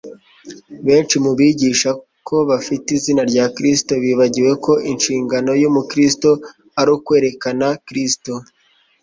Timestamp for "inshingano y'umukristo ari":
4.91-6.89